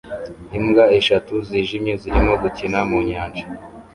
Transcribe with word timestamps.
Imbwa 0.57 0.85
eshatu 0.99 1.33
zijimye 1.47 1.93
zirimo 2.01 2.33
gukina 2.43 2.79
mu 2.89 2.97
nyanja 3.09 3.45